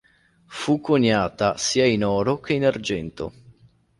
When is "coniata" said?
0.81-1.57